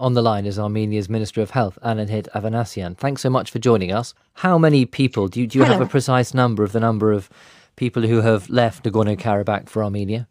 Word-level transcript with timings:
On 0.00 0.14
the 0.14 0.22
line 0.22 0.46
is 0.46 0.60
Armenia's 0.60 1.08
Minister 1.08 1.42
of 1.42 1.50
Health, 1.50 1.76
Anahit 1.84 2.28
Avanesyan. 2.32 2.96
Thanks 2.96 3.20
so 3.20 3.30
much 3.30 3.50
for 3.50 3.58
joining 3.58 3.90
us. 3.90 4.14
How 4.34 4.56
many 4.56 4.86
people, 4.86 5.26
do 5.26 5.40
you, 5.40 5.48
do 5.48 5.58
you 5.58 5.64
have 5.64 5.80
a 5.80 5.86
precise 5.86 6.32
number 6.32 6.62
of 6.62 6.70
the 6.70 6.78
number 6.78 7.10
of 7.10 7.28
people 7.74 8.02
who 8.02 8.20
have 8.20 8.48
left 8.48 8.84
Nagorno 8.84 9.18
Karabakh 9.18 9.68
for 9.68 9.82
Armenia? 9.82 10.28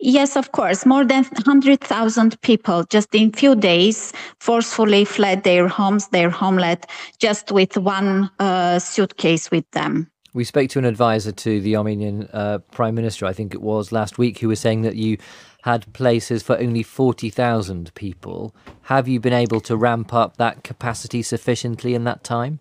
Yes, 0.00 0.36
of 0.36 0.52
course. 0.52 0.84
More 0.84 1.04
than 1.04 1.24
100,000 1.24 2.38
people 2.42 2.84
just 2.90 3.14
in 3.14 3.32
few 3.32 3.54
days 3.54 4.12
forcefully 4.38 5.06
fled 5.06 5.44
their 5.44 5.66
homes, 5.66 6.08
their 6.08 6.28
homeland, 6.28 6.84
just 7.18 7.50
with 7.50 7.78
one 7.78 8.30
uh, 8.38 8.78
suitcase 8.78 9.50
with 9.50 9.70
them. 9.70 10.10
We 10.32 10.44
spoke 10.44 10.70
to 10.70 10.78
an 10.78 10.84
advisor 10.84 11.32
to 11.32 11.60
the 11.60 11.76
Armenian 11.76 12.28
uh, 12.32 12.58
Prime 12.70 12.94
Minister, 12.94 13.26
I 13.26 13.32
think 13.32 13.52
it 13.52 13.60
was 13.60 13.90
last 13.90 14.16
week, 14.16 14.38
who 14.38 14.48
was 14.48 14.60
saying 14.60 14.82
that 14.82 14.94
you 14.94 15.18
had 15.62 15.92
places 15.92 16.42
for 16.42 16.56
only 16.58 16.84
40,000 16.84 17.92
people. 17.94 18.54
Have 18.82 19.08
you 19.08 19.18
been 19.18 19.32
able 19.32 19.60
to 19.62 19.76
ramp 19.76 20.14
up 20.14 20.36
that 20.36 20.62
capacity 20.62 21.22
sufficiently 21.22 21.94
in 21.94 22.04
that 22.04 22.22
time? 22.22 22.60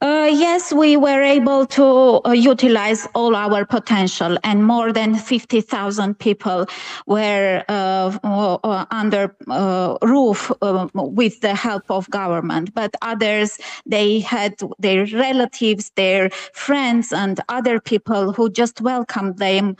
Uh, 0.00 0.30
yes, 0.32 0.72
we 0.72 0.96
were 0.96 1.22
able 1.22 1.66
to 1.66 2.20
uh, 2.24 2.30
utilize 2.30 3.08
all 3.14 3.34
our 3.34 3.64
potential, 3.66 4.38
and 4.44 4.64
more 4.64 4.92
than 4.92 5.16
50,000 5.16 6.16
people 6.18 6.66
were 7.06 7.64
uh, 7.68 8.16
uh 8.22 8.84
under 8.92 9.34
uh, 9.48 9.96
roof 10.02 10.52
uh, 10.62 10.86
with 10.94 11.40
the 11.40 11.54
help 11.54 11.90
of 11.90 12.08
government. 12.10 12.72
But 12.74 12.94
others, 13.02 13.58
they 13.86 14.20
had 14.20 14.54
their 14.78 15.04
relatives, 15.06 15.90
their 15.96 16.30
friends, 16.52 17.12
and 17.12 17.40
other 17.48 17.80
people 17.80 18.32
who 18.32 18.50
just 18.50 18.80
welcomed 18.80 19.38
them 19.38 19.76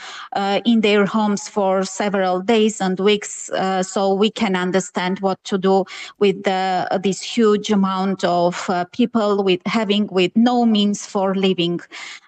in 0.64 0.80
their 0.80 1.06
homes 1.06 1.48
for 1.48 1.84
several 1.84 2.40
days 2.40 2.80
and 2.80 2.98
weeks, 2.98 3.50
so 3.82 4.14
we 4.14 4.30
can 4.30 4.56
understand 4.56 5.20
what 5.20 5.42
to 5.44 5.58
do 5.58 5.84
with 6.18 6.42
the, 6.42 6.88
this 7.02 7.22
huge 7.22 7.70
amount 7.70 8.24
of 8.24 8.68
people 8.92 9.44
with 9.44 9.60
having 9.66 10.07
with 10.10 10.32
no 10.36 10.64
means 10.64 11.06
for 11.06 11.34
living. 11.34 11.80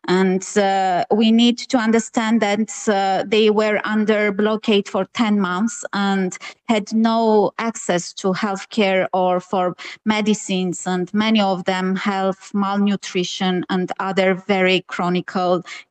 And 0.09 0.47
uh, 0.57 1.05
we 1.11 1.31
need 1.31 1.59
to 1.59 1.79
understand 1.79 2.41
that 2.41 2.71
uh, 2.89 3.25
they 3.27 3.51
were 3.51 3.81
under 3.85 4.33
blockade 4.33 4.89
for 4.89 5.05
10 5.15 5.41
months 5.41 5.85
and 5.93 6.37
had 6.69 6.93
no 6.93 7.53
access 7.59 8.13
to 8.15 8.33
healthcare 8.33 9.07
or 9.13 9.41
for 9.41 9.77
medicines. 10.05 10.87
And 10.87 11.13
many 11.15 11.41
of 11.41 11.65
them 11.65 11.97
have 11.97 12.51
malnutrition 12.55 13.65
and 13.71 13.93
other 14.01 14.35
very 14.35 14.83
chronic 14.83 15.31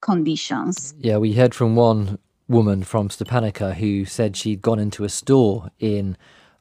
conditions. 0.01 0.93
Yeah, 0.99 1.17
we 1.17 1.33
heard 1.33 1.55
from 1.55 1.75
one 1.75 2.19
woman 2.47 2.83
from 2.83 3.09
Stepanakert 3.09 3.75
who 3.75 4.05
said 4.05 4.35
she'd 4.35 4.61
gone 4.61 4.79
into 4.79 5.03
a 5.03 5.09
store 5.09 5.69
in 5.79 6.17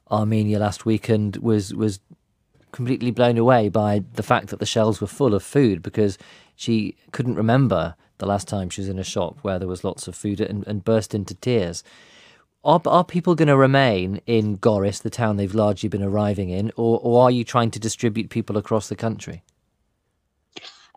Armenia 0.09 0.59
last 0.59 0.85
week 0.85 1.09
and 1.09 1.35
was 1.37 1.73
was 1.73 1.99
completely 2.71 3.11
blown 3.11 3.37
away 3.37 3.69
by 3.69 4.03
the 4.13 4.23
fact 4.23 4.47
that 4.47 4.59
the 4.59 4.65
shelves 4.65 5.01
were 5.01 5.07
full 5.07 5.33
of 5.33 5.43
food 5.43 5.81
because 5.81 6.17
she 6.55 6.95
couldn't 7.11 7.35
remember 7.35 7.95
the 8.17 8.25
last 8.25 8.47
time 8.47 8.69
she 8.69 8.81
was 8.81 8.89
in 8.89 8.99
a 8.99 9.03
shop 9.03 9.37
where 9.41 9.57
there 9.57 9.67
was 9.67 9.83
lots 9.83 10.07
of 10.07 10.15
food 10.15 10.41
and, 10.41 10.65
and 10.67 10.83
burst 10.83 11.15
into 11.15 11.33
tears. 11.35 11.83
Are, 12.63 12.81
are 12.85 13.05
people 13.05 13.35
going 13.35 13.47
to 13.47 13.55
remain 13.55 14.21
in 14.25 14.57
Goris, 14.57 15.01
the 15.01 15.09
town 15.09 15.37
they've 15.37 15.55
largely 15.55 15.87
been 15.87 16.03
arriving 16.03 16.49
in, 16.49 16.71
or, 16.75 16.99
or 17.01 17.23
are 17.23 17.31
you 17.31 17.45
trying 17.45 17.71
to 17.71 17.79
distribute 17.79 18.29
people 18.29 18.57
across 18.57 18.89
the 18.89 18.95
country? 18.95 19.43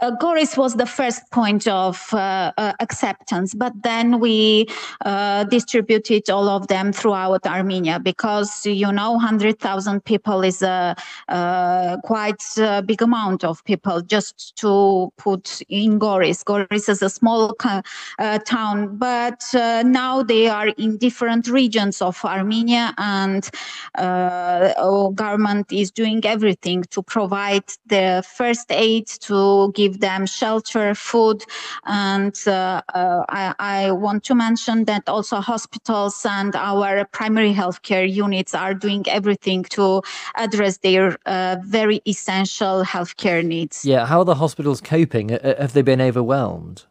Uh, 0.03 0.11
Goris 0.17 0.59
was 0.59 0.75
the 0.75 0.87
first 0.87 1.31
point 1.31 1.69
of 1.69 2.13
uh, 2.13 2.53
uh, 2.59 2.73
acceptance, 2.81 3.55
but 3.55 3.73
then 3.83 4.19
we 4.19 4.67
uh, 5.05 5.45
distributed 5.45 6.29
all 6.29 6.49
of 6.49 6.67
them 6.67 6.93
throughout 6.93 7.47
Armenia 7.47 8.01
because, 8.01 8.67
you 8.67 8.91
know, 8.91 9.13
100,000 9.13 10.05
people 10.05 10.43
is 10.43 10.61
a, 10.61 10.97
a 11.29 11.99
quite 12.03 12.43
a 12.59 12.83
big 12.83 13.01
amount 13.01 13.45
of 13.45 13.65
people 13.65 14.01
just 14.01 14.57
to 14.57 15.13
put 15.19 15.63
in 15.69 16.01
Goris. 16.01 16.43
Goris 16.43 16.89
is 16.89 17.01
a 17.01 17.09
small 17.09 17.55
uh, 17.65 18.39
town, 18.41 18.97
but 18.99 19.43
uh, 19.55 19.85
now 19.85 20.23
they 20.23 20.49
are 20.49 20.69
in 20.69 20.99
different 20.99 21.47
regions 21.47 22.03
of 22.03 22.23
Armenia 22.25 22.93
and 22.99 23.49
our 23.95 25.13
government 25.13 25.73
is 25.73 25.93
doing 25.93 26.25
everything 26.25 26.83
to 26.91 27.03
provide 27.03 27.65
the 27.87 28.25
first 28.27 28.73
aid 28.73 29.07
to 29.07 29.71
give 29.77 29.92
give 29.93 30.01
them 30.01 30.27
shelter, 30.27 30.95
food, 30.95 31.45
and 31.85 32.37
uh, 32.47 32.83
uh, 32.95 33.25
I, 33.29 33.55
I, 33.59 33.91
want 33.93 34.25
to 34.25 34.35
mention 34.35 34.85
that 34.85 35.09
also 35.09 35.37
hospitals 35.37 36.25
and 36.29 36.55
our 36.57 37.05
primary 37.13 37.53
healthcare 37.53 38.11
units 38.11 38.55
are 38.55 38.75
doing 38.75 39.05
everything 39.09 39.65
to 39.65 40.03
address 40.37 40.79
their 40.79 41.19
uh, 41.27 41.57
very 41.65 42.01
essential 42.07 42.85
healthcare 42.85 43.45
needs. 43.45 43.85
Yeah, 43.85 44.07
how 44.07 44.21
are 44.21 44.25
the 44.25 44.37
hospitals 44.37 44.81
coping? 44.81 45.31
Have 45.31 45.73
they 45.73 45.83
been 45.83 46.01
overwhelmed? 46.01 46.85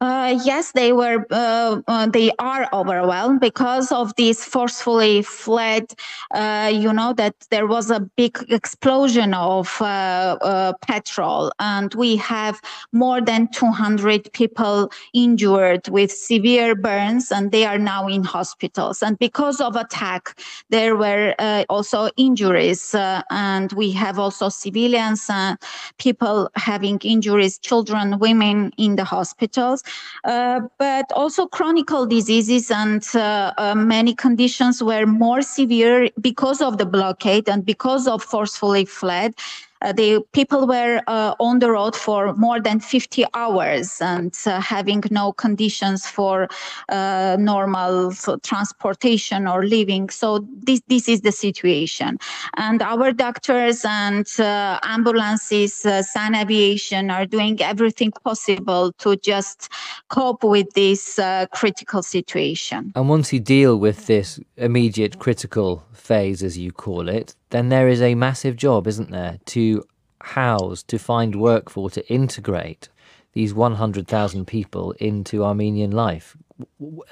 Uh, 0.00 0.38
yes, 0.44 0.70
they 0.72 0.92
were. 0.92 1.26
Uh, 1.28 1.80
uh, 1.88 2.06
they 2.06 2.30
are 2.38 2.68
overwhelmed 2.72 3.40
because 3.40 3.90
of 3.90 4.14
this 4.14 4.44
forcefully 4.44 5.22
fled. 5.22 5.92
Uh, 6.32 6.70
you 6.72 6.92
know 6.92 7.12
that 7.12 7.34
there 7.50 7.66
was 7.66 7.90
a 7.90 7.98
big 7.98 8.38
explosion 8.48 9.34
of 9.34 9.76
uh, 9.80 10.36
uh, 10.40 10.72
petrol, 10.82 11.50
and 11.58 11.94
we 11.94 12.14
have 12.14 12.60
more 12.92 13.20
than 13.20 13.48
200 13.50 14.32
people 14.32 14.88
injured 15.14 15.88
with 15.88 16.12
severe 16.12 16.76
burns, 16.76 17.32
and 17.32 17.50
they 17.50 17.64
are 17.64 17.78
now 17.78 18.06
in 18.06 18.22
hospitals. 18.22 19.02
And 19.02 19.18
because 19.18 19.60
of 19.60 19.74
attack, 19.74 20.40
there 20.70 20.94
were 20.94 21.34
also 21.68 22.08
injuries, 22.16 22.94
and 22.94 23.72
we 23.72 23.90
have 23.92 24.20
also 24.20 24.48
civilians, 24.48 25.24
and 25.28 25.58
people 25.98 26.48
having 26.54 27.00
injuries, 27.02 27.58
children, 27.58 28.20
women 28.20 28.70
in 28.78 28.94
the 28.94 29.04
hospitals. 29.04 29.82
Uh, 30.24 30.60
but 30.78 31.10
also 31.12 31.46
chronic 31.46 31.86
diseases 32.08 32.70
and 32.70 33.06
uh, 33.14 33.52
uh, 33.58 33.74
many 33.74 34.14
conditions 34.14 34.82
were 34.82 35.06
more 35.06 35.42
severe 35.42 36.10
because 36.20 36.60
of 36.60 36.78
the 36.78 36.86
blockade 36.86 37.48
and 37.48 37.64
because 37.64 38.06
of 38.06 38.22
forcefully 38.22 38.84
fled 38.84 39.34
uh, 39.82 39.92
the 39.92 40.20
people 40.32 40.66
were 40.66 41.00
uh, 41.06 41.34
on 41.38 41.58
the 41.60 41.70
road 41.70 41.94
for 41.94 42.34
more 42.34 42.60
than 42.60 42.80
50 42.80 43.24
hours 43.34 44.00
and 44.00 44.36
uh, 44.46 44.60
having 44.60 45.02
no 45.10 45.32
conditions 45.32 46.06
for 46.06 46.48
uh, 46.88 47.36
normal 47.38 48.12
transportation 48.42 49.46
or 49.46 49.64
living. 49.64 50.10
So 50.10 50.46
this 50.62 50.80
this 50.88 51.08
is 51.08 51.20
the 51.20 51.32
situation, 51.32 52.18
and 52.56 52.82
our 52.82 53.12
doctors 53.12 53.84
and 53.84 54.26
uh, 54.38 54.78
ambulances, 54.82 55.74
Sun 55.74 56.34
Aviation 56.34 57.10
are 57.10 57.26
doing 57.26 57.60
everything 57.60 58.12
possible 58.24 58.92
to 58.98 59.16
just 59.16 59.70
cope 60.08 60.44
with 60.44 60.72
this 60.74 61.18
critical 61.52 62.02
situation. 62.02 62.92
And 62.94 63.08
once 63.08 63.32
you 63.32 63.40
deal 63.40 63.78
with 63.78 64.06
this 64.06 64.40
immediate 64.56 65.18
critical 65.18 65.84
phase, 65.92 66.42
as 66.42 66.56
you 66.58 66.72
call 66.72 67.08
it, 67.08 67.34
then 67.50 67.68
there 67.68 67.88
is 67.88 68.02
a 68.02 68.14
massive 68.14 68.56
job, 68.56 68.86
isn't 68.86 69.10
there, 69.10 69.38
to 69.46 69.84
house, 70.20 70.82
to 70.84 70.98
find 70.98 71.36
work 71.36 71.70
for, 71.70 71.90
to 71.90 72.06
integrate 72.12 72.88
these 73.32 73.54
100,000 73.54 74.46
people 74.46 74.92
into 74.92 75.44
Armenian 75.44 75.90
life. 75.90 76.36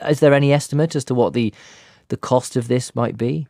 Is 0.08 0.20
there 0.20 0.34
any 0.34 0.52
estimate 0.52 0.96
as 0.96 1.04
to 1.06 1.14
what 1.14 1.32
the 1.32 1.54
the 2.08 2.16
cost 2.16 2.56
of 2.56 2.68
this 2.68 2.94
might 2.94 3.16
be? 3.16 3.48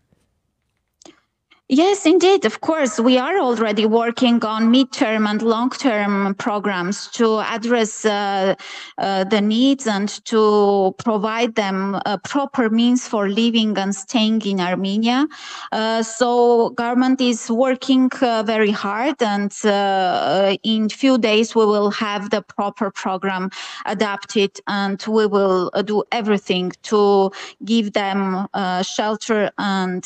Yes, 1.69 2.07
indeed. 2.07 2.45
Of 2.45 2.61
course, 2.61 3.01
we 3.01 3.19
are 3.19 3.39
already 3.41 3.87
working 3.87 4.45
on 4.45 4.73
midterm 4.73 5.29
and 5.29 5.43
long 5.43 5.71
term 5.71 6.37
programs 6.37 7.09
to 7.15 7.41
address 7.41 8.05
uh, 8.05 8.55
uh, 8.99 9.25
the 9.25 9.41
needs 9.41 9.85
and 9.89 10.09
to 10.27 10.95
provide 10.99 11.57
them 11.57 12.01
a 12.07 12.19
proper 12.19 12.71
means 12.71 13.09
for 13.09 13.29
living 13.29 13.77
and 13.79 13.93
staying 13.93 14.43
in 14.43 14.61
Armenia. 14.61 15.27
Uh, 15.73 16.05
so, 16.05 16.71
government 16.71 17.21
is 17.21 17.51
working 17.51 18.13
uh, 18.23 18.45
very 18.45 18.71
hard, 18.71 19.21
and 19.21 19.53
uh, 19.65 20.57
in 20.63 20.89
few 20.89 21.19
days 21.19 21.57
we 21.57 21.67
will 21.67 21.91
have 21.91 22.31
the 22.31 22.43
proper 22.43 22.93
program 22.93 23.51
adapted, 23.87 24.61
and 24.69 25.05
we 25.09 25.27
will 25.27 25.73
uh, 25.75 25.83
do 25.83 26.05
everything 26.13 26.71
to 26.85 27.33
give 27.65 27.93
them 27.93 28.47
shelter 28.85 29.51
and 29.59 30.05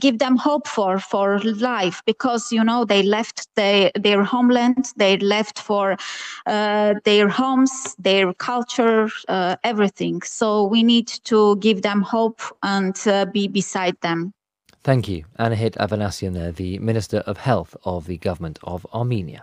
give 0.00 0.18
them 0.18 0.36
hope 0.48 0.66
for 0.76 0.98
for 1.12 1.28
life 1.72 1.96
because 2.06 2.42
you 2.56 2.64
know 2.68 2.80
they 2.92 3.02
left 3.02 3.38
their 3.54 3.90
their 4.06 4.22
homeland 4.34 4.82
they 4.96 5.14
left 5.18 5.56
for 5.68 5.96
uh, 6.46 6.94
their 7.04 7.28
homes 7.40 7.72
their 8.08 8.32
culture 8.34 9.08
uh, 9.28 9.56
everything. 9.62 10.22
So 10.22 10.48
we 10.74 10.82
need 10.82 11.08
to 11.24 11.56
give 11.56 11.78
them 11.82 12.00
hope 12.02 12.40
and 12.62 12.96
uh, 13.06 13.26
be 13.32 13.48
beside 13.48 13.96
them. 14.00 14.32
Thank 14.84 15.08
you. 15.08 15.24
Anahit 15.38 15.76
avanesyan 15.76 16.54
the 16.54 16.78
minister 16.78 17.18
of 17.26 17.36
health 17.36 17.76
of 17.84 18.06
the 18.06 18.18
government 18.18 18.58
of 18.62 18.86
armenia 18.92 19.42